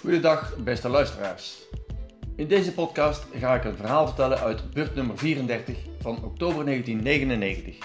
Goedendag, 0.00 0.56
beste 0.56 0.88
luisteraars. 0.88 1.58
In 2.36 2.48
deze 2.48 2.72
podcast 2.72 3.24
ga 3.34 3.54
ik 3.54 3.64
een 3.64 3.76
verhaal 3.76 4.06
vertellen 4.06 4.38
uit 4.38 4.70
beurt 4.70 4.94
nummer 4.94 5.18
34 5.18 5.76
van 6.00 6.24
oktober 6.24 6.64
1999. 6.64 7.76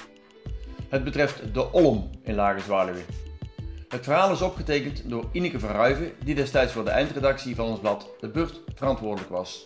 Het 0.89 1.03
betreft 1.03 1.53
de 1.53 1.71
Olm 1.71 2.09
in 2.23 2.35
Lage 2.35 2.59
Zwaluwe. 2.59 3.01
Het 3.87 4.03
verhaal 4.03 4.31
is 4.31 4.41
opgetekend 4.41 5.09
door 5.09 5.29
Ineke 5.31 5.59
van 5.59 5.69
Ruiven, 5.69 6.11
die 6.23 6.35
destijds 6.35 6.73
voor 6.73 6.83
de 6.83 6.89
eindredactie 6.89 7.55
van 7.55 7.65
ons 7.65 7.79
blad 7.79 8.09
De 8.19 8.29
Beurt 8.29 8.61
verantwoordelijk 8.75 9.31
was. 9.31 9.63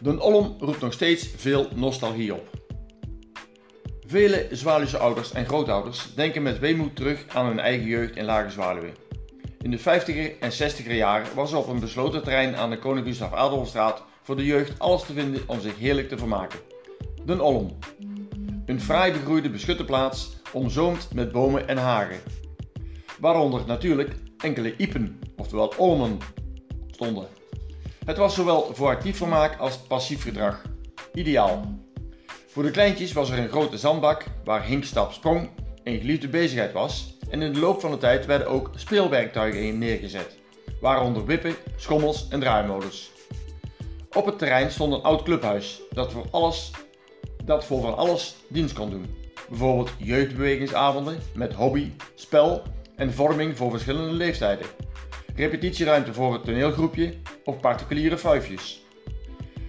De 0.00 0.20
Olm 0.20 0.56
roept 0.58 0.80
nog 0.80 0.92
steeds 0.92 1.28
veel 1.36 1.68
nostalgie 1.74 2.34
op. 2.34 2.50
Vele 4.06 4.48
Zwaluwse 4.50 4.98
ouders 4.98 5.32
en 5.32 5.46
grootouders 5.46 6.14
denken 6.14 6.42
met 6.42 6.58
weemoed 6.58 6.96
terug 6.96 7.24
aan 7.28 7.46
hun 7.46 7.58
eigen 7.58 7.86
jeugd 7.86 8.16
in 8.16 8.24
Lage 8.24 8.50
Zwaluwe. 8.50 8.92
In 9.66 9.72
de 9.72 9.78
50er 9.78 10.38
en 10.40 10.52
60er 10.52 10.92
jaren 10.92 11.34
was 11.34 11.52
er 11.52 11.58
op 11.58 11.68
een 11.68 11.80
besloten 11.80 12.22
terrein 12.22 12.56
aan 12.56 12.70
de 12.70 12.78
Koning 12.78 13.06
Gustav 13.06 13.32
Adolfstraat 13.32 14.02
voor 14.22 14.36
de 14.36 14.44
jeugd 14.44 14.78
alles 14.78 15.02
te 15.02 15.12
vinden 15.12 15.42
om 15.46 15.60
zich 15.60 15.78
heerlijk 15.78 16.08
te 16.08 16.18
vermaken. 16.18 16.58
Den 17.24 17.40
Olm. 17.40 17.78
Een 18.66 18.80
fraai 18.80 19.12
begroeide 19.12 19.50
beschutte 19.50 19.84
plaats, 19.84 20.36
omzoomd 20.52 21.14
met 21.14 21.32
bomen 21.32 21.68
en 21.68 21.76
hagen. 21.76 22.20
Waaronder 23.20 23.66
natuurlijk 23.66 24.14
enkele 24.38 24.76
iepen, 24.76 25.20
oftewel 25.36 25.72
olmen, 25.76 26.18
stonden. 26.90 27.28
Het 28.04 28.16
was 28.16 28.34
zowel 28.34 28.74
voor 28.74 28.88
actief 28.88 29.16
vermaak 29.16 29.58
als 29.58 29.78
passief 29.78 30.22
gedrag. 30.22 30.62
Ideaal. 31.14 31.78
Voor 32.46 32.62
de 32.62 32.70
kleintjes 32.70 33.12
was 33.12 33.30
er 33.30 33.38
een 33.38 33.48
grote 33.48 33.78
zandbak 33.78 34.24
waar 34.44 34.64
hinkstap 34.64 35.12
sprong 35.12 35.50
een 35.86 36.00
geliefde 36.00 36.28
bezigheid 36.28 36.72
was 36.72 37.16
en 37.30 37.42
in 37.42 37.52
de 37.52 37.60
loop 37.60 37.80
van 37.80 37.90
de 37.90 37.98
tijd 37.98 38.26
werden 38.26 38.46
ook 38.46 38.70
speelwerktuigen 38.74 39.62
in 39.62 39.78
neergezet, 39.78 40.38
waaronder 40.80 41.26
wippen, 41.26 41.54
schommels 41.76 42.28
en 42.28 42.40
draaimolens. 42.40 43.10
Op 44.12 44.26
het 44.26 44.38
terrein 44.38 44.70
stond 44.70 44.92
een 44.92 45.02
oud 45.02 45.22
clubhuis 45.22 45.80
dat 45.90 46.12
voor, 46.12 46.26
alles, 46.30 46.70
dat 47.44 47.64
voor 47.64 47.80
van 47.80 47.96
alles 47.96 48.34
dienst 48.48 48.74
kon 48.74 48.90
doen. 48.90 49.16
Bijvoorbeeld 49.48 49.90
jeugdbewegingsavonden 49.98 51.18
met 51.34 51.52
hobby, 51.52 51.90
spel 52.14 52.62
en 52.96 53.12
vorming 53.12 53.56
voor 53.56 53.70
verschillende 53.70 54.12
leeftijden. 54.12 54.66
Repetitieruimte 55.34 56.12
voor 56.12 56.32
het 56.32 56.44
toneelgroepje 56.44 57.14
of 57.44 57.60
particuliere 57.60 58.18
vuifjes. 58.18 58.82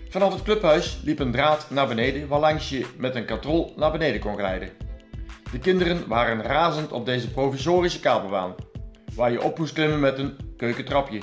Vanaf 0.10 0.34
het 0.34 0.44
clubhuis 0.44 1.00
liep 1.04 1.20
een 1.20 1.32
draad 1.32 1.70
naar 1.70 1.88
beneden 1.88 2.28
waarlangs 2.28 2.70
je 2.70 2.86
met 2.98 3.16
een 3.16 3.26
katrol 3.26 3.74
naar 3.76 3.92
beneden 3.92 4.20
kon 4.20 4.36
rijden. 4.36 4.87
De 5.52 5.60
kinderen 5.60 6.08
waren 6.08 6.42
razend 6.42 6.92
op 6.92 7.06
deze 7.06 7.32
provisorische 7.32 8.00
kabelbaan, 8.00 8.56
waar 9.16 9.32
je 9.32 9.44
op 9.44 9.58
moest 9.58 9.74
klimmen 9.74 10.00
met 10.00 10.18
een 10.18 10.38
keukentrapje. 10.58 11.20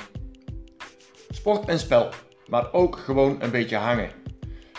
Sport 1.31 1.69
en 1.69 1.79
spel, 1.79 2.09
maar 2.47 2.73
ook 2.73 2.99
gewoon 2.99 3.43
een 3.43 3.51
beetje 3.51 3.77
hangen. 3.77 4.11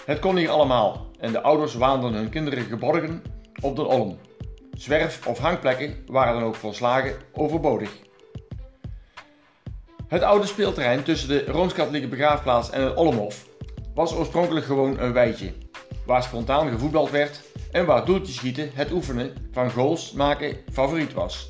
Het 0.06 0.20
kon 0.20 0.38
hier 0.38 0.50
allemaal 0.50 1.08
en 1.20 1.32
de 1.32 1.42
ouders 1.42 1.74
waanden 1.74 2.14
hun 2.14 2.30
kinderen 2.30 2.64
geborgen 2.64 3.22
op 3.62 3.76
de 3.76 3.86
olm. 3.86 4.18
Zwerf- 4.72 5.28
of 5.28 5.38
hangplekken 5.38 5.96
waren 6.06 6.34
dan 6.34 6.44
ook 6.44 6.56
volslagen 6.56 7.16
overbodig. 7.34 7.90
Het 10.08 10.22
oude 10.22 10.46
speelterrein 10.46 11.04
tussen 11.04 11.28
de 11.28 11.46
Rooms-Katholieke 11.46 12.08
begraafplaats 12.08 12.70
en 12.70 12.82
het 12.82 12.96
Olmhof 12.96 13.48
was 13.94 14.14
oorspronkelijk 14.14 14.66
gewoon 14.66 15.00
een 15.00 15.14
weidje, 15.14 15.54
waar 16.06 16.24
spontaan 16.24 16.70
gevoetbald 16.70 17.10
werd 17.10 17.42
en 17.72 17.86
waar 17.86 18.06
doeltjeschieten, 18.06 18.70
het 18.74 18.92
oefenen 18.92 19.34
van 19.52 19.72
goals 19.72 20.12
maken 20.12 20.58
favoriet 20.72 21.14
was. 21.14 21.48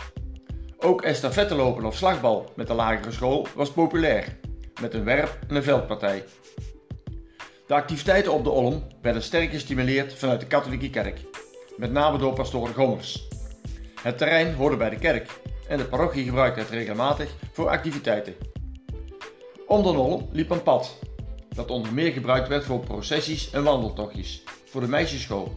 Ook 0.78 1.02
estafette 1.02 1.56
lopen 1.56 1.86
of 1.86 1.96
slagbal 1.96 2.52
met 2.56 2.68
de 2.68 2.74
lagere 2.74 3.12
school 3.12 3.48
was 3.56 3.72
populair, 3.72 4.38
met 4.82 4.94
een 4.94 5.04
werp- 5.04 5.40
en 5.48 5.56
een 5.56 5.64
veldpartij. 5.64 6.24
De 7.68 7.74
activiteiten 7.74 8.34
op 8.34 8.44
de 8.44 8.50
Olm 8.50 8.84
werden 9.02 9.24
sterk 9.24 9.52
gestimuleerd 9.52 10.14
vanuit 10.14 10.40
de 10.40 10.48
katholieke 10.48 10.90
kerk, 10.90 11.20
met 11.78 11.92
name 11.92 12.18
door 12.18 12.34
pastoor 12.34 12.68
Gommers. 12.68 13.28
Het 14.02 14.18
terrein 14.18 14.54
hoorde 14.54 14.78
bij 14.78 14.90
de 14.90 14.98
kerk 14.98 15.30
en 15.68 15.78
de 15.78 15.86
parochie 15.86 16.24
gebruikte 16.24 16.60
het 16.60 16.70
regelmatig 16.70 17.36
voor 17.52 17.70
activiteiten. 17.70 18.36
Om 19.68 19.84
de 19.84 19.90
Olm 19.90 20.30
liep 20.32 20.50
een 20.50 20.64
pad, 20.64 21.00
dat 21.56 21.72
onder 21.72 21.94
meer 21.94 22.12
gebruikt 22.12 22.48
werd 22.48 22.64
voor 22.64 22.80
processies 22.80 23.52
en 23.52 23.64
wandeltochtjes, 23.64 24.44
voor 24.66 24.82
de 24.82 24.88
meisjesschool 24.88 25.54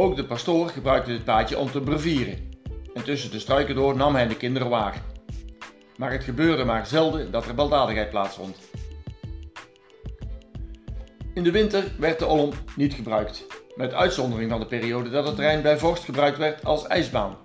ook 0.00 0.16
de 0.16 0.24
pastoor 0.24 0.68
gebruikte 0.68 1.10
dit 1.10 1.24
paadje 1.24 1.58
om 1.58 1.70
te 1.70 1.80
brevieren. 1.80 2.48
En 2.94 3.04
tussen 3.04 3.30
de 3.30 3.38
struiken 3.38 3.74
door 3.74 3.96
nam 3.96 4.14
hij 4.14 4.28
de 4.28 4.36
kinderen 4.36 4.68
waar. 4.68 5.02
Maar 5.96 6.12
het 6.12 6.24
gebeurde 6.24 6.64
maar 6.64 6.86
zelden 6.86 7.30
dat 7.30 7.46
er 7.46 7.54
baldadigheid 7.54 8.10
plaatsvond. 8.10 8.56
In 11.34 11.42
de 11.42 11.50
winter 11.50 11.84
werd 11.98 12.18
de 12.18 12.26
Olm 12.26 12.52
niet 12.76 12.94
gebruikt, 12.94 13.46
met 13.76 13.92
uitzondering 13.92 14.50
van 14.50 14.60
de 14.60 14.66
periode 14.66 15.10
dat 15.10 15.26
het 15.26 15.34
terrein 15.34 15.62
bij 15.62 15.78
vorst 15.78 16.04
gebruikt 16.04 16.38
werd 16.38 16.64
als 16.64 16.86
ijsbaan. 16.86 17.36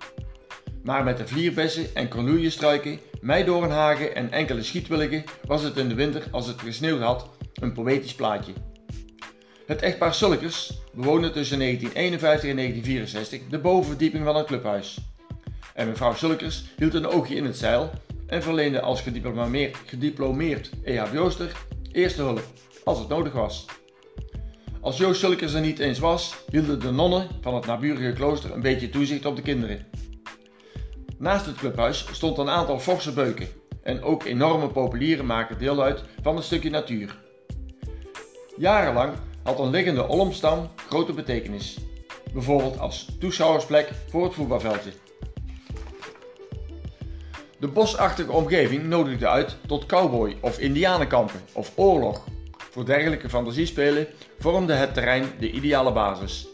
Maar 0.84 1.04
met 1.04 1.16
de 1.16 1.26
vlierbessen 1.26 1.94
en 1.94 2.08
cornoeliestruiken, 2.08 3.00
meidoornhagen 3.20 4.14
en 4.14 4.32
enkele 4.32 4.62
schietwilligen 4.62 5.24
was 5.44 5.62
het 5.62 5.76
in 5.76 5.88
de 5.88 5.94
winter, 5.94 6.22
als 6.30 6.46
het 6.46 6.60
gesneeuwd 6.60 7.00
had, 7.00 7.28
een 7.54 7.72
poëtisch 7.72 8.14
plaatje. 8.14 8.52
Het 9.66 9.82
echtpaar 9.82 10.14
Sulkers 10.14 10.72
bewoonde 10.94 11.30
tussen 11.30 11.58
1951 11.58 12.50
en 12.50 12.56
1964 12.56 13.50
de 13.50 13.58
bovenverdieping 13.58 14.24
van 14.24 14.36
het 14.36 14.46
clubhuis. 14.46 14.98
En 15.74 15.88
mevrouw 15.88 16.14
Sulkers 16.14 16.64
hield 16.76 16.94
een 16.94 17.06
oogje 17.06 17.34
in 17.34 17.44
het 17.44 17.56
zeil 17.56 17.90
en 18.26 18.42
verleende 18.42 18.80
als 18.80 19.00
gediplomeerd, 19.00 19.76
gediplomeerd 19.86 20.70
EHBO'ster 20.84 21.52
eerste 21.92 22.22
hulp, 22.22 22.44
als 22.84 22.98
het 22.98 23.08
nodig 23.08 23.32
was. 23.32 23.64
Als 24.80 24.96
Joost 24.96 25.20
Sulkers 25.20 25.54
er 25.54 25.60
niet 25.60 25.78
eens 25.78 25.98
was, 25.98 26.36
hielden 26.50 26.80
de 26.80 26.90
nonnen 26.90 27.28
van 27.40 27.54
het 27.54 27.66
naburige 27.66 28.12
klooster 28.12 28.52
een 28.52 28.60
beetje 28.60 28.88
toezicht 28.88 29.26
op 29.26 29.36
de 29.36 29.42
kinderen. 29.42 29.86
Naast 31.18 31.46
het 31.46 31.56
clubhuis 31.56 32.06
stond 32.12 32.38
een 32.38 32.48
aantal 32.48 32.78
forse 32.78 33.12
beuken 33.12 33.48
en 33.82 34.02
ook 34.02 34.24
enorme 34.24 34.68
populieren 34.68 35.26
maken 35.26 35.58
deel 35.58 35.82
uit 35.82 36.02
van 36.22 36.36
een 36.36 36.42
stukje 36.42 36.70
natuur. 36.70 37.16
Jarenlang 38.56 39.12
had 39.42 39.58
een 39.58 39.70
liggende 39.70 40.08
olmstam 40.08 40.68
grote 40.88 41.12
betekenis, 41.12 41.78
bijvoorbeeld 42.32 42.78
als 42.78 43.08
toeschouwersplek 43.20 43.90
voor 44.08 44.24
het 44.24 44.34
voetbalveldje. 44.34 44.90
De 47.58 47.68
bosachtige 47.68 48.32
omgeving 48.32 48.84
nodigde 48.84 49.28
uit 49.28 49.56
tot 49.66 49.86
cowboy- 49.86 50.36
of 50.40 50.58
indianenkampen 50.58 51.40
of 51.52 51.72
oorlog. 51.74 52.24
Voor 52.70 52.86
dergelijke 52.86 53.28
fantasiespelen 53.28 54.06
vormde 54.38 54.72
het 54.72 54.94
terrein 54.94 55.24
de 55.38 55.50
ideale 55.50 55.92
basis. 55.92 56.48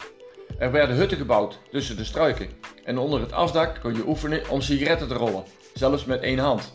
Er 0.59 0.73
werden 0.73 0.97
hutten 0.97 1.19
gebouwd 1.19 1.59
tussen 1.71 1.97
de 1.97 2.05
struiken 2.05 2.49
en 2.85 2.99
onder 2.99 3.21
het 3.21 3.33
afdak 3.33 3.81
kon 3.81 3.95
je 3.95 4.07
oefenen 4.07 4.51
om 4.51 4.61
sigaretten 4.61 5.09
te 5.09 5.15
rollen, 5.15 5.45
zelfs 5.75 6.05
met 6.05 6.21
één 6.21 6.39
hand. 6.39 6.73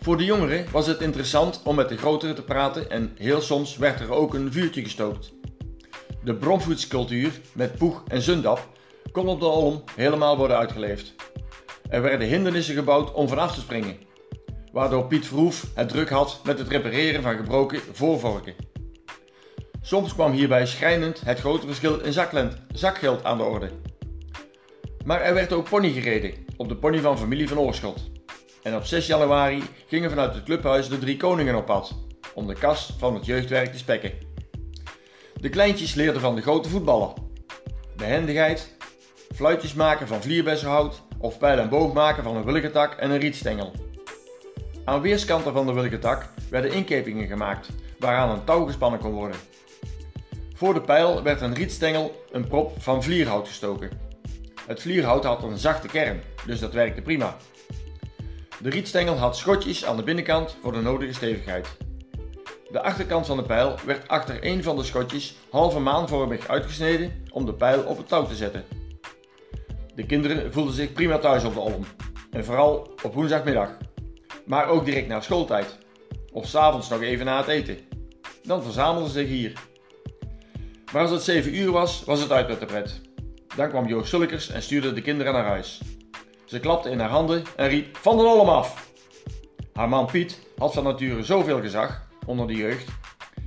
Voor 0.00 0.16
de 0.16 0.24
jongeren 0.24 0.66
was 0.70 0.86
het 0.86 1.00
interessant 1.00 1.60
om 1.64 1.74
met 1.74 1.88
de 1.88 1.96
grotere 1.96 2.32
te 2.32 2.42
praten 2.42 2.90
en 2.90 3.12
heel 3.16 3.40
soms 3.40 3.76
werd 3.76 4.00
er 4.00 4.12
ook 4.12 4.34
een 4.34 4.52
vuurtje 4.52 4.82
gestookt. 4.82 5.32
De 6.24 6.34
bromvoetscultuur 6.34 7.40
met 7.52 7.76
poeg 7.76 8.02
en 8.08 8.22
zundap 8.22 8.68
kon 9.12 9.28
op 9.28 9.40
de 9.40 9.46
Olm 9.46 9.82
helemaal 9.94 10.36
worden 10.36 10.56
uitgeleefd. 10.56 11.14
Er 11.88 12.02
werden 12.02 12.28
hindernissen 12.28 12.74
gebouwd 12.74 13.12
om 13.12 13.28
vanaf 13.28 13.54
te 13.54 13.60
springen, 13.60 13.96
waardoor 14.72 15.06
Piet 15.06 15.26
Verhoef 15.26 15.66
het 15.74 15.88
druk 15.88 16.10
had 16.10 16.40
met 16.44 16.58
het 16.58 16.68
repareren 16.68 17.22
van 17.22 17.36
gebroken 17.36 17.80
voorvorken. 17.92 18.54
Soms 19.82 20.14
kwam 20.14 20.32
hierbij 20.32 20.66
schrijnend 20.66 21.20
het 21.20 21.40
grote 21.40 21.66
verschil 21.66 22.00
in 22.00 22.12
zakgeld 22.72 23.24
aan 23.24 23.36
de 23.36 23.44
orde. 23.44 23.70
Maar 25.08 25.20
er 25.20 25.34
werd 25.34 25.52
ook 25.52 25.68
pony 25.68 25.90
gereden, 25.90 26.34
op 26.56 26.68
de 26.68 26.76
pony 26.76 26.98
van 26.98 27.18
familie 27.18 27.48
van 27.48 27.58
Oorschot. 27.58 28.10
En 28.62 28.76
op 28.76 28.84
6 28.84 29.06
januari 29.06 29.62
gingen 29.86 30.10
vanuit 30.10 30.34
het 30.34 30.44
clubhuis 30.44 30.88
de 30.88 30.98
drie 30.98 31.16
koningen 31.16 31.54
op 31.54 31.66
pad, 31.66 31.94
om 32.34 32.46
de 32.46 32.54
kas 32.54 32.94
van 32.98 33.14
het 33.14 33.26
jeugdwerk 33.26 33.72
te 33.72 33.78
spekken. 33.78 34.12
De 35.40 35.48
kleintjes 35.48 35.94
leerden 35.94 36.20
van 36.20 36.34
de 36.34 36.42
grote 36.42 36.68
voetballen. 36.68 37.12
Behendigheid, 37.96 38.76
fluitjes 39.34 39.74
maken 39.74 40.08
van 40.08 40.22
vlierbessenhout 40.22 41.02
of 41.18 41.38
pijl 41.38 41.58
en 41.58 41.68
boog 41.68 41.92
maken 41.92 42.22
van 42.22 42.36
een 42.36 42.44
wilgetak 42.44 42.94
en 42.94 43.10
een 43.10 43.20
rietstengel. 43.20 43.72
Aan 44.84 45.00
weerskanten 45.00 45.52
van 45.52 45.66
de 45.66 45.72
wilgetak 45.72 46.32
werden 46.50 46.72
inkepingen 46.72 47.26
gemaakt, 47.26 47.68
waaraan 47.98 48.30
een 48.30 48.44
touw 48.44 48.64
gespannen 48.64 49.00
kon 49.00 49.12
worden. 49.12 49.36
Voor 50.54 50.74
de 50.74 50.80
pijl 50.80 51.22
werd 51.22 51.40
een 51.40 51.54
rietstengel 51.54 52.24
een 52.30 52.48
prop 52.48 52.82
van 52.82 53.02
vlierhout 53.02 53.48
gestoken. 53.48 54.07
Het 54.68 54.80
vlierhout 54.80 55.24
had 55.24 55.42
een 55.42 55.58
zachte 55.58 55.88
kern, 55.88 56.20
dus 56.46 56.60
dat 56.60 56.72
werkte 56.72 57.02
prima. 57.02 57.36
De 58.62 58.70
rietstengel 58.70 59.16
had 59.16 59.36
schotjes 59.36 59.84
aan 59.84 59.96
de 59.96 60.02
binnenkant 60.02 60.56
voor 60.62 60.72
de 60.72 60.80
nodige 60.80 61.12
stevigheid. 61.12 61.76
De 62.70 62.82
achterkant 62.82 63.26
van 63.26 63.36
de 63.36 63.42
pijl 63.42 63.76
werd 63.86 64.08
achter 64.08 64.38
een 64.40 64.62
van 64.62 64.76
de 64.76 64.84
schotjes 64.84 65.36
halve 65.50 65.78
maanvormig 65.78 66.48
uitgesneden 66.48 67.24
om 67.30 67.46
de 67.46 67.54
pijl 67.54 67.82
op 67.82 67.96
het 67.96 68.08
touw 68.08 68.26
te 68.26 68.34
zetten. 68.34 68.64
De 69.94 70.06
kinderen 70.06 70.52
voelden 70.52 70.74
zich 70.74 70.92
prima 70.92 71.18
thuis 71.18 71.44
op 71.44 71.54
de 71.54 71.60
olm. 71.60 71.84
En 72.30 72.44
vooral 72.44 72.94
op 73.02 73.14
woensdagmiddag. 73.14 73.76
Maar 74.46 74.66
ook 74.68 74.84
direct 74.84 75.08
na 75.08 75.20
schooltijd. 75.20 75.78
Of 76.32 76.46
s'avonds 76.46 76.88
nog 76.88 77.02
even 77.02 77.26
na 77.26 77.36
het 77.36 77.48
eten. 77.48 77.78
Dan 78.42 78.62
verzamelden 78.62 79.10
ze 79.10 79.18
zich 79.18 79.28
hier. 79.28 79.52
Maar 80.92 81.02
als 81.02 81.10
het 81.10 81.22
7 81.22 81.56
uur 81.56 81.70
was, 81.70 82.04
was 82.04 82.20
het 82.20 82.32
uit 82.32 82.48
met 82.48 82.60
de 82.60 82.66
pret. 82.66 83.07
Dan 83.58 83.68
kwam 83.68 83.86
Joost 83.86 84.08
Sulkers 84.08 84.50
en 84.50 84.62
stuurde 84.62 84.92
de 84.92 85.02
kinderen 85.02 85.32
naar 85.32 85.44
huis. 85.44 85.80
Ze 86.44 86.60
klapte 86.60 86.90
in 86.90 86.98
haar 86.98 87.08
handen 87.08 87.42
en 87.56 87.68
riep 87.68 87.96
van 87.96 88.16
de 88.16 88.22
olm 88.22 88.48
af. 88.48 88.90
Haar 89.72 89.88
man 89.88 90.06
Piet 90.06 90.38
had 90.58 90.74
van 90.74 90.84
nature 90.84 91.22
zoveel 91.22 91.60
gezag 91.60 92.08
onder 92.26 92.46
de 92.46 92.54
jeugd 92.54 92.88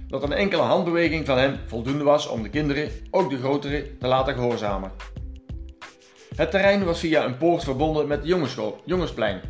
dat 0.08 0.24
een 0.24 0.34
enkele 0.34 0.62
handbeweging 0.62 1.26
van 1.26 1.38
hem 1.38 1.60
voldoende 1.66 2.04
was 2.04 2.28
om 2.28 2.44
de 2.44 2.50
kinderen, 2.50 2.92
ook 3.12 3.30
de 3.30 3.38
grotere, 3.38 3.98
te 3.98 4.08
laten 4.08 4.34
gehoorzamen. 4.34 4.92
Het 6.36 6.52
terrein 6.52 6.86
was 6.86 7.00
via 7.00 7.26
een 7.26 7.38
poort 7.38 7.64
verbonden 7.64 8.08
met 8.08 8.22
de 8.22 8.28
jongensschool, 8.28 8.82
Jongensplein. 8.86 9.42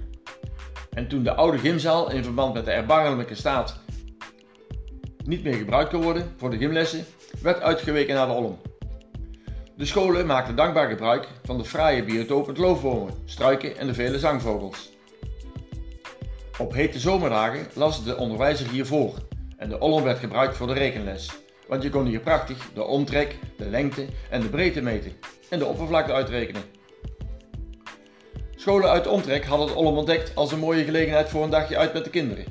En 0.90 1.08
toen 1.08 1.24
de 1.24 1.34
oude 1.34 1.58
gymzaal 1.58 2.12
in 2.12 2.24
verband 2.24 2.54
met 2.54 2.66
de 2.66 2.72
erbarmelijke 2.72 3.36
staat 3.36 3.80
niet 5.26 5.44
meer 5.44 5.56
gebruikt 5.56 5.90
kon 5.90 6.02
worden 6.02 6.34
voor 6.38 6.50
de 6.50 6.58
gymlessen, 6.58 7.06
werd 7.42 7.62
uitgeweken 7.62 8.16
naar 8.16 8.28
de 8.28 8.34
Olm. 8.34 8.58
De 9.82 9.88
scholen 9.88 10.26
maakten 10.26 10.56
dankbaar 10.56 10.90
gebruik 10.90 11.28
van 11.44 11.58
de 11.58 11.66
fraaie 11.66 12.04
biotoop 12.04 12.48
met 12.48 12.58
loofbomen, 12.58 13.14
struiken 13.26 13.78
en 13.78 13.88
de 13.88 13.94
vele 13.94 14.20
zangvogels. 14.20 14.92
Op 16.58 16.74
hete 16.74 17.00
zomerdagen 17.00 17.68
las 17.74 18.04
de 18.04 18.18
onderwijzer 18.18 18.70
hier 18.70 18.86
voor 18.86 19.14
en 19.58 19.70
de 19.70 19.80
Olm 19.80 20.04
werd 20.04 20.20
gebruikt 20.20 20.58
voor 20.58 20.68
de 20.68 20.74
rekenles, 20.74 21.32
want 21.68 21.84
je 21.84 21.90
kon 21.90 22.06
hier 22.06 22.20
prachtig 22.20 22.72
de 22.74 22.84
omtrek, 22.84 23.38
de 23.58 23.70
lengte 23.70 24.06
en 24.30 24.42
de 24.42 24.50
breedte 24.50 24.82
meten 24.82 25.12
en 25.50 25.60
de 25.60 25.66
oppervlakte 25.66 26.14
uitrekenen. 26.14 26.64
Scholen 28.56 28.90
uit 28.90 29.04
de 29.04 29.10
omtrek 29.10 29.46
hadden 29.46 29.68
het 29.68 29.76
Olm 29.76 29.98
ontdekt 29.98 30.36
als 30.36 30.52
een 30.52 30.60
mooie 30.60 30.84
gelegenheid 30.84 31.30
voor 31.30 31.44
een 31.44 31.50
dagje 31.50 31.78
uit 31.78 31.94
met 31.94 32.04
de 32.04 32.10
kinderen. 32.10 32.46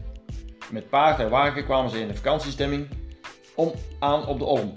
Met 0.71 0.89
paard 0.89 1.19
en 1.19 1.31
wagen 1.31 1.65
kwamen 1.65 1.91
ze 1.91 2.01
in 2.01 2.09
de 2.09 2.17
vakantiestemming 2.17 2.89
om 3.55 3.73
aan 3.99 4.27
op 4.27 4.39
de 4.39 4.45
Olm, 4.45 4.73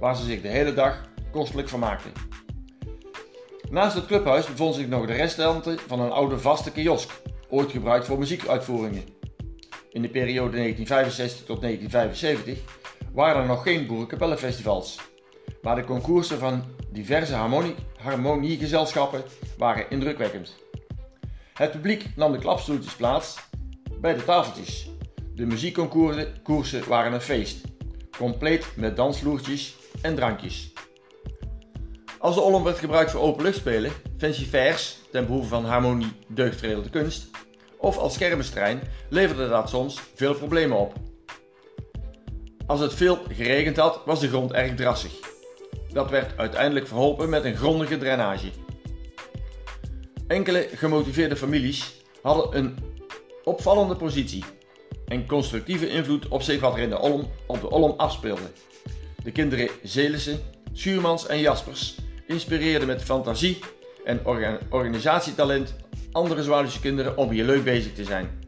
waar 0.00 0.16
ze 0.16 0.24
zich 0.24 0.40
de 0.40 0.48
hele 0.48 0.74
dag 0.74 1.12
kostelijk 1.34 1.68
vermaakten. 1.68 2.12
Naast 3.70 3.94
het 3.94 4.06
clubhuis 4.06 4.46
bevond 4.46 4.74
zich 4.74 4.88
nog 4.88 5.06
de 5.06 5.12
restanten 5.12 5.78
van 5.78 6.00
een 6.00 6.10
oude 6.10 6.38
vaste 6.38 6.72
kiosk, 6.72 7.20
ooit 7.48 7.70
gebruikt 7.70 8.06
voor 8.06 8.18
muziekuitvoeringen. 8.18 9.04
In 9.92 10.02
de 10.02 10.08
periode 10.08 10.56
1965 10.56 11.46
tot 11.46 11.60
1975 11.60 12.58
waren 13.12 13.42
er 13.42 13.48
nog 13.48 13.62
geen 13.62 13.86
boerenkapellenfestivals, 13.86 15.00
maar 15.62 15.76
de 15.76 15.84
concoursen 15.84 16.38
van 16.38 16.64
diverse 16.90 17.34
harmonie, 17.34 17.74
harmoniegezelschappen 17.96 19.22
waren 19.58 19.90
indrukwekkend. 19.90 20.54
Het 21.54 21.70
publiek 21.70 22.16
nam 22.16 22.32
de 22.32 22.38
klapstoeltjes 22.38 22.94
plaats 22.94 23.38
bij 24.00 24.14
de 24.14 24.24
tafeltjes. 24.24 24.88
De 25.34 25.46
muziekconcoursen 25.46 26.88
waren 26.88 27.12
een 27.12 27.20
feest, 27.20 27.60
compleet 28.18 28.66
met 28.76 28.96
dansvloertjes 28.96 29.76
en 30.02 30.14
drankjes. 30.14 30.73
Als 32.24 32.34
de 32.34 32.40
Olm 32.40 32.64
werd 32.64 32.78
gebruikt 32.78 33.10
voor 33.10 33.20
openluchtspelen, 33.20 33.92
vers 34.50 34.98
ten 35.10 35.26
behoeve 35.26 35.48
van 35.48 35.64
harmonie, 35.64 36.12
deugdvredelde 36.28 36.90
kunst, 36.90 37.30
of 37.78 37.98
als 37.98 38.18
kermisterrein, 38.18 38.80
leverde 39.08 39.48
dat 39.48 39.68
soms 39.68 40.00
veel 40.14 40.34
problemen 40.34 40.78
op. 40.78 40.92
Als 42.66 42.80
het 42.80 42.94
veel 42.94 43.18
geregend 43.32 43.76
had, 43.76 44.00
was 44.04 44.20
de 44.20 44.28
grond 44.28 44.52
erg 44.52 44.74
drassig. 44.74 45.12
Dat 45.92 46.10
werd 46.10 46.38
uiteindelijk 46.38 46.86
verholpen 46.86 47.28
met 47.28 47.44
een 47.44 47.56
grondige 47.56 47.98
drainage. 47.98 48.50
Enkele 50.26 50.68
gemotiveerde 50.74 51.36
families 51.36 51.94
hadden 52.22 52.56
een 52.56 52.78
opvallende 53.44 53.96
positie 53.96 54.44
en 55.06 55.26
constructieve 55.26 55.88
invloed 55.88 56.28
op 56.28 56.42
zich 56.42 56.60
wat 56.60 56.74
er 56.74 56.82
in 56.82 56.90
de 56.90 56.98
Olm, 56.98 57.30
op 57.46 57.60
de 57.60 57.70
Olm 57.70 57.94
afspeelde. 57.96 58.50
De 59.22 59.32
kinderen 59.32 59.68
Zelissen, 59.82 60.40
Schuurmans 60.72 61.26
en 61.26 61.38
Jaspers 61.38 62.02
inspireerden 62.26 62.88
met 62.88 63.02
fantasie 63.02 63.58
en 64.04 64.20
organisatietalent 64.70 65.74
andere 66.12 66.42
Zwaluwse 66.42 66.80
kinderen 66.80 67.16
om 67.16 67.30
hier 67.30 67.44
leuk 67.44 67.64
bezig 67.64 67.94
te 67.94 68.04
zijn. 68.04 68.42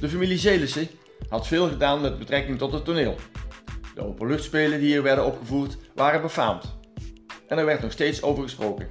De 0.00 0.08
familie 0.08 0.38
Zelissen 0.38 0.88
had 1.28 1.46
veel 1.46 1.68
gedaan 1.68 2.00
met 2.00 2.18
betrekking 2.18 2.58
tot 2.58 2.72
het 2.72 2.84
toneel. 2.84 3.14
De 3.94 4.04
openluchtspelen 4.04 4.78
die 4.78 4.88
hier 4.88 5.02
werden 5.02 5.24
opgevoerd 5.24 5.76
waren 5.94 6.22
befaamd. 6.22 6.76
En 7.48 7.58
er 7.58 7.64
werd 7.64 7.82
nog 7.82 7.92
steeds 7.92 8.22
over 8.22 8.42
gesproken. 8.42 8.88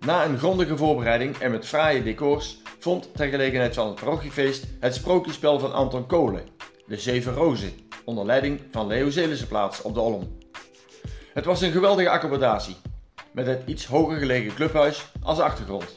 Na 0.00 0.24
een 0.24 0.38
grondige 0.38 0.76
voorbereiding 0.76 1.36
en 1.36 1.50
met 1.50 1.66
fraaie 1.66 2.02
decors 2.02 2.58
vond 2.78 3.14
ter 3.14 3.28
gelegenheid 3.28 3.74
van 3.74 3.86
het 3.86 4.00
parochiefeest 4.00 4.64
het 4.80 4.94
sprookjespel 4.94 5.58
van 5.58 5.72
Anton 5.72 6.06
Kolen, 6.06 6.44
De 6.86 6.96
Zeven 6.96 7.32
Rozen, 7.32 7.72
onder 8.04 8.26
leiding 8.26 8.60
van 8.70 8.86
Leo 8.86 9.10
Zelissen 9.10 9.48
plaats 9.48 9.82
op 9.82 9.94
de 9.94 10.00
Olm. 10.00 10.38
Het 11.36 11.44
was 11.44 11.60
een 11.60 11.72
geweldige 11.72 12.10
accommodatie, 12.10 12.76
met 13.32 13.46
het 13.46 13.62
iets 13.66 13.86
hoger 13.86 14.18
gelegen 14.18 14.54
clubhuis 14.54 15.06
als 15.22 15.38
achtergrond. 15.38 15.96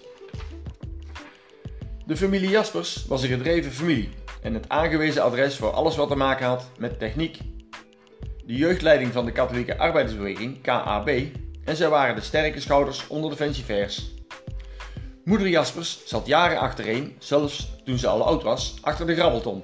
De 2.06 2.18
familie 2.18 2.50
Jaspers 2.50 3.06
was 3.07 3.24
een 3.24 3.30
gedreven 3.30 3.71
familie 3.71 4.09
en 4.41 4.53
het 4.53 4.69
aangewezen 4.69 5.24
adres 5.24 5.56
voor 5.56 5.71
alles 5.71 5.95
wat 5.95 6.09
te 6.09 6.15
maken 6.15 6.45
had 6.45 6.69
met 6.77 7.00
techniek. 7.00 7.38
De 8.45 8.56
jeugdleiding 8.56 9.12
van 9.12 9.25
de 9.25 9.31
katholieke 9.31 9.77
arbeidersbeweging, 9.77 10.62
KAB, 10.62 11.09
en 11.65 11.75
zij 11.75 11.89
waren 11.89 12.15
de 12.15 12.21
sterke 12.21 12.59
schouders 12.59 13.07
onder 13.07 13.30
de 13.30 13.35
fancyfairs. 13.35 14.12
Moeder 15.24 15.47
Jaspers 15.47 16.06
zat 16.06 16.27
jaren 16.27 16.59
achtereen, 16.59 17.15
zelfs 17.19 17.69
toen 17.85 17.97
ze 17.97 18.07
al 18.07 18.24
oud 18.24 18.44
was, 18.44 18.77
achter 18.81 19.07
de 19.07 19.15
grabbelton. 19.15 19.63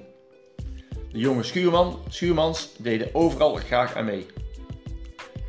De 1.11 1.19
jonge 1.19 1.43
schuurman, 1.43 1.99
schuurmans 2.09 2.69
deden 2.77 3.15
overal 3.15 3.55
graag 3.55 3.95
aan 3.95 4.05
mee. 4.05 4.25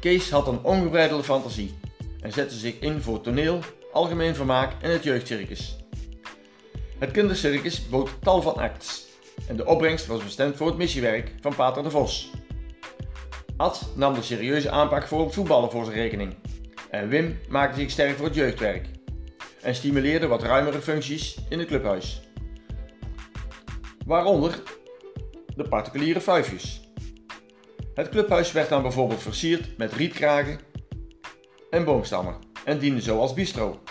Kees 0.07 0.31
had 0.31 0.47
een 0.47 0.63
ongebreidelde 0.63 1.25
fantasie 1.25 1.75
en 2.21 2.33
zette 2.33 2.55
zich 2.55 2.79
in 2.79 3.01
voor 3.01 3.21
toneel, 3.21 3.61
algemeen 3.93 4.35
vermaak 4.35 4.83
en 4.83 4.91
het 4.91 5.03
jeugdcircus. 5.03 5.77
Het 6.99 7.11
kindercircus 7.11 7.89
bood 7.89 8.11
tal 8.21 8.43
van 8.43 8.55
acts 8.55 9.07
en 9.49 9.57
de 9.57 9.67
opbrengst 9.67 10.07
was 10.07 10.23
bestemd 10.23 10.57
voor 10.57 10.67
het 10.67 10.77
missiewerk 10.77 11.33
van 11.41 11.55
Pater 11.55 11.83
de 11.83 11.91
Vos. 11.91 12.31
Ad 13.57 13.89
nam 13.95 14.15
de 14.15 14.23
serieuze 14.23 14.71
aanpak 14.71 15.07
voor 15.07 15.25
het 15.25 15.35
voetballen 15.35 15.71
voor 15.71 15.85
zijn 15.85 15.97
rekening 15.97 16.35
en 16.91 17.09
Wim 17.09 17.39
maakte 17.49 17.81
zich 17.81 17.91
sterk 17.91 18.17
voor 18.17 18.27
het 18.27 18.35
jeugdwerk 18.35 18.89
en 19.63 19.75
stimuleerde 19.75 20.27
wat 20.27 20.43
ruimere 20.43 20.81
functies 20.81 21.37
in 21.49 21.59
het 21.59 21.69
clubhuis. 21.69 22.21
Waaronder 24.05 24.63
de 25.57 25.69
particuliere 25.69 26.21
fuifjes. 26.21 26.86
Het 27.97 28.09
clubhuis 28.09 28.53
werd 28.53 28.69
dan 28.69 28.83
bijvoorbeeld 28.83 29.23
versierd 29.23 29.77
met 29.77 29.93
rietkragen 29.93 30.59
en 31.71 31.85
boomstammen 31.85 32.37
en 32.65 32.79
diende 32.79 33.01
zo 33.01 33.19
als 33.19 33.35
bistro. 33.35 33.83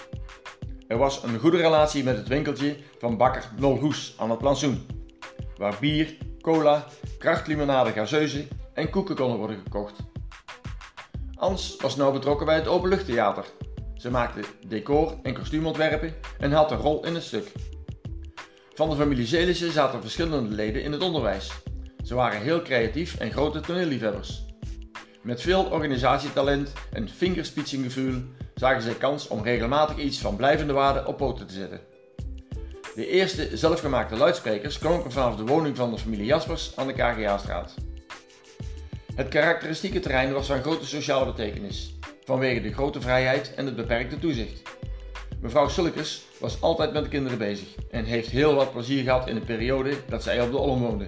Er 0.87 0.97
was 0.97 1.23
een 1.23 1.39
goede 1.39 1.57
relatie 1.57 2.03
met 2.03 2.17
het 2.17 2.27
winkeltje 2.27 2.77
van 2.99 3.17
bakker 3.17 3.49
Nolhoes 3.59 4.15
aan 4.17 4.29
het 4.29 4.39
plantsoen, 4.39 4.85
waar 5.57 5.77
bier, 5.79 6.17
cola, 6.41 6.87
krachtlimonade 7.17 7.91
gazeuze 7.91 8.47
en 8.73 8.89
koeken 8.89 9.15
konden 9.15 9.37
worden 9.37 9.59
gekocht. 9.63 9.99
Ans 11.35 11.75
was 11.81 11.95
nauw 11.95 12.11
betrokken 12.11 12.45
bij 12.45 12.55
het 12.55 12.67
openluchttheater. 12.67 13.45
Ze 13.95 14.11
maakte 14.11 14.41
decor 14.67 15.15
en 15.23 15.33
kostuumontwerpen 15.33 16.13
en 16.39 16.51
had 16.51 16.71
een 16.71 16.77
rol 16.77 17.05
in 17.05 17.13
het 17.13 17.23
stuk. 17.23 17.51
Van 18.73 18.89
de 18.89 18.95
familie 18.95 19.25
Zelissen 19.25 19.71
zaten 19.71 20.01
verschillende 20.01 20.55
leden 20.55 20.83
in 20.83 20.91
het 20.91 21.01
onderwijs. 21.01 21.51
Ze 22.05 22.15
waren 22.15 22.41
heel 22.41 22.61
creatief 22.61 23.17
en 23.17 23.31
grote 23.31 23.59
toneelliefhebbers. 23.59 24.45
Met 25.21 25.41
veel 25.41 25.63
organisatietalent 25.63 26.73
en 26.91 27.09
vingerspitsengevoel 27.09 28.21
zagen 28.55 28.81
zij 28.81 28.93
kans 28.93 29.27
om 29.27 29.43
regelmatig 29.43 29.97
iets 29.97 30.17
van 30.17 30.35
blijvende 30.35 30.73
waarde 30.73 31.07
op 31.07 31.17
poten 31.17 31.47
te 31.47 31.53
zetten. 31.53 31.79
De 32.95 33.07
eerste 33.07 33.57
zelfgemaakte 33.57 34.15
luidsprekers 34.15 34.79
klonken 34.79 35.11
vanaf 35.11 35.35
de 35.35 35.45
woning 35.45 35.75
van 35.75 35.91
de 35.91 35.97
familie 35.97 36.25
Jaspers 36.25 36.71
aan 36.75 36.87
de 36.87 36.93
KGA-straat. 36.93 37.73
Het 39.15 39.27
karakteristieke 39.27 39.99
terrein 39.99 40.33
was 40.33 40.47
van 40.47 40.61
grote 40.61 40.85
sociale 40.85 41.25
betekenis, 41.25 41.95
vanwege 42.25 42.61
de 42.61 42.73
grote 42.73 43.01
vrijheid 43.01 43.53
en 43.53 43.65
het 43.65 43.75
beperkte 43.75 44.19
toezicht. 44.19 44.61
Mevrouw 45.41 45.67
Sulkers 45.67 46.21
was 46.39 46.61
altijd 46.61 46.93
met 46.93 47.03
de 47.03 47.09
kinderen 47.09 47.37
bezig 47.37 47.67
en 47.91 48.03
heeft 48.03 48.29
heel 48.29 48.55
wat 48.55 48.71
plezier 48.71 49.03
gehad 49.03 49.27
in 49.27 49.35
de 49.35 49.41
periode 49.41 49.93
dat 50.09 50.23
zij 50.23 50.41
op 50.41 50.51
de 50.51 50.57
Olm 50.57 50.81
woonde. 50.81 51.07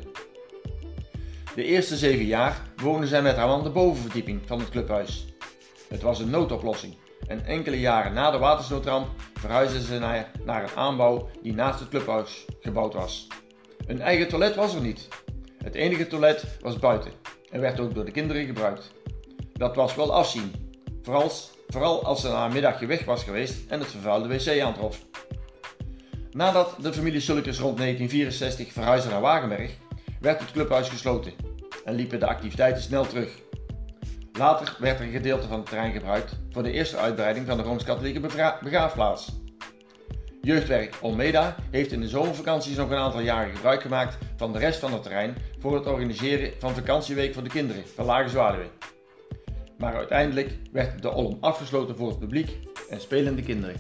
De 1.58 1.64
eerste 1.64 1.98
zeven 1.98 2.26
jaar 2.26 2.62
woonde 2.76 3.08
zij 3.08 3.22
met 3.22 3.36
haar 3.36 3.48
man 3.48 3.64
de 3.64 3.70
bovenverdieping 3.70 4.42
van 4.46 4.60
het 4.60 4.70
clubhuis. 4.70 5.26
Het 5.88 6.02
was 6.02 6.20
een 6.20 6.30
noodoplossing 6.30 6.96
en 7.28 7.46
enkele 7.46 7.80
jaren 7.80 8.14
na 8.14 8.32
de 8.32 8.38
watersnoodramp 8.38 9.08
verhuisden 9.34 9.82
ze 9.82 10.00
naar, 10.46 10.64
een 10.64 10.76
aanbouw 10.76 11.30
die 11.42 11.54
naast 11.54 11.80
het 11.80 11.90
clubhuis 11.90 12.46
gebouwd 12.60 12.94
was. 12.94 13.28
Een 13.88 14.02
eigen 14.02 14.28
toilet 14.28 14.56
was 14.56 14.76
er 14.76 14.82
niet. 14.82 15.08
Het 15.64 15.76
enige 15.76 16.08
toilet 16.08 16.58
was 16.62 16.80
buiten 16.80 17.12
en 17.52 17.62
werd 17.62 17.80
ook 17.80 17.94
door 17.94 18.06
de 18.06 18.12
kinderen 18.12 18.46
gebruikt. 18.46 18.92
Dat 19.54 19.76
was 19.76 19.96
wel 19.96 20.14
afzien, 20.14 20.52
vooral, 21.02 21.32
vooral 21.68 22.06
als 22.06 22.22
ze 22.22 22.28
na 22.28 22.48
middagje 22.48 22.86
weg 22.86 23.06
was 23.06 23.24
geweest 23.24 23.72
en 23.72 23.80
het 23.80 23.90
vervuilde 23.90 24.28
wc 24.28 24.62
aantrof. 24.62 25.06
Nadat 26.32 26.76
de 26.82 26.94
familie 26.94 27.22
Sulkers 27.22 27.60
rond 27.60 27.78
1964 27.78 28.74
verhuisde 28.74 29.10
naar 29.10 29.22
Wagenberg, 29.22 29.72
werd 30.20 30.40
het 30.40 30.52
clubhuis 30.52 30.90
gesloten 30.90 31.47
en 31.88 31.96
liepen 31.96 32.20
de 32.20 32.28
activiteiten 32.28 32.84
snel 32.84 33.06
terug. 33.08 33.30
Later 34.34 34.76
werd 34.80 35.00
er 35.00 35.06
een 35.06 35.12
gedeelte 35.12 35.48
van 35.48 35.58
het 35.58 35.66
terrein 35.66 35.92
gebruikt 35.92 36.40
voor 36.52 36.64
de 36.64 36.72
eerste 36.72 36.98
uitbreiding 36.98 37.48
van 37.48 37.58
de 37.58 37.64
Rooms-Katholieke 37.64 38.20
begraafplaats. 38.64 39.32
Jeugdwerk 40.42 40.98
Olmeda 41.02 41.56
heeft 41.72 41.92
in 41.92 42.02
de 42.02 42.08
zomervakanties 42.08 42.76
nog 42.76 42.90
een 42.90 42.98
aantal 42.98 43.20
jaren 43.20 43.56
gebruik 43.56 43.82
gemaakt 43.82 44.18
van 44.36 44.54
de 44.54 44.60
rest 44.60 44.80
van 44.80 44.94
het 44.94 45.04
terrein 45.04 45.36
voor 45.60 45.76
het 45.76 45.86
organiseren 45.86 46.52
van 46.60 46.74
vakantieweek 46.74 47.34
voor 47.34 47.44
de 47.44 47.50
kinderen 47.50 47.84
van 47.96 48.06
Lage 48.06 48.30
Zwaluwe. 48.30 48.68
Maar 49.78 49.96
uiteindelijk 49.96 50.58
werd 50.72 51.02
de 51.02 51.12
Olm 51.12 51.38
afgesloten 51.42 51.96
voor 51.96 52.10
het 52.10 52.20
publiek 52.20 52.58
en 52.90 53.02
spelende 53.02 53.42
kinderen. 53.42 53.76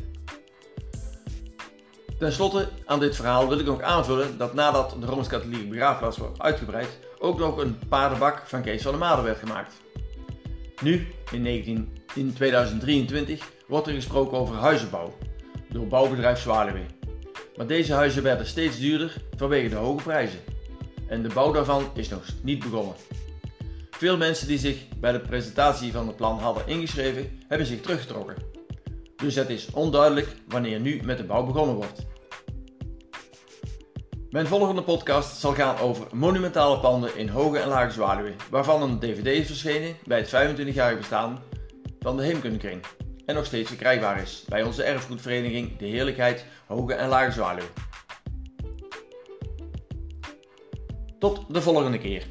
Ten 2.19 2.31
slotte 2.31 2.69
aan 2.85 2.99
dit 2.99 3.15
verhaal 3.15 3.47
wil 3.47 3.59
ik 3.59 3.65
nog 3.65 3.81
aanvullen 3.81 4.37
dat 4.37 4.53
nadat 4.53 4.95
de 4.99 5.05
Rooms-Katholieke 5.05 5.67
begraafplaats 5.67 6.17
wordt 6.17 6.41
uitgebreid, 6.41 6.99
ook 7.19 7.39
nog 7.39 7.57
een 7.57 7.79
paardenbak 7.89 8.43
van 8.45 8.62
Kees 8.62 8.81
van 8.81 8.91
der 8.91 9.00
Made 9.00 9.21
werd 9.21 9.39
gemaakt. 9.39 9.74
Nu, 10.81 11.07
in, 11.31 11.41
19, 11.41 11.97
in 12.15 12.33
2023, 12.33 13.51
wordt 13.67 13.88
er 13.88 13.93
gesproken 13.93 14.38
over 14.38 14.55
huizenbouw 14.55 15.17
door 15.69 15.88
bouwbedrijf 15.88 16.39
Zwaluwe. 16.39 16.86
Maar 17.55 17.67
deze 17.67 17.93
huizen 17.93 18.24
werden 18.24 18.45
steeds 18.45 18.79
duurder 18.79 19.15
vanwege 19.38 19.69
de 19.69 19.75
hoge 19.75 20.03
prijzen. 20.03 20.39
En 21.07 21.21
de 21.21 21.33
bouw 21.33 21.51
daarvan 21.51 21.89
is 21.93 22.09
nog 22.09 22.24
niet 22.43 22.59
begonnen. 22.59 22.95
Veel 23.89 24.17
mensen 24.17 24.47
die 24.47 24.57
zich 24.57 24.77
bij 25.00 25.12
de 25.12 25.19
presentatie 25.19 25.91
van 25.91 26.07
het 26.07 26.15
plan 26.15 26.39
hadden 26.39 26.67
ingeschreven, 26.67 27.39
hebben 27.47 27.67
zich 27.67 27.81
teruggetrokken. 27.81 28.36
Dus 29.15 29.36
het 29.36 29.50
is 29.50 29.71
onduidelijk 29.71 30.27
wanneer 30.47 30.79
nu 30.79 31.01
met 31.03 31.17
de 31.17 31.24
bouw 31.24 31.45
begonnen 31.45 31.75
wordt. 31.75 32.05
Mijn 34.29 34.48
volgende 34.48 34.84
podcast 34.84 35.39
zal 35.39 35.53
gaan 35.53 35.77
over 35.77 36.07
monumentale 36.12 36.79
panden 36.79 37.17
in 37.17 37.27
Hoge 37.27 37.60
en 37.60 37.67
Lage 37.67 37.91
Zwaluwe, 37.91 38.34
waarvan 38.50 38.81
een 38.81 39.00
dvd 39.00 39.25
is 39.25 39.46
verschenen 39.46 39.96
bij 40.05 40.17
het 40.17 40.27
25-jarig 40.27 40.98
bestaan 40.98 41.39
van 42.00 42.17
de 42.17 42.24
Heemkundekring 42.24 42.84
en 43.25 43.36
nog 43.36 43.46
steeds 43.46 43.67
verkrijgbaar 43.67 44.22
is 44.22 44.46
bij 44.48 44.63
onze 44.63 44.84
erfgoedvereniging 44.84 45.77
De 45.77 45.86
Heerlijkheid 45.86 46.46
Hoge 46.65 46.93
en 46.93 47.10
Lage 47.10 47.31
Zwaluwe. 47.31 47.67
Tot 51.19 51.53
de 51.53 51.62
volgende 51.62 51.98
keer. 51.98 52.27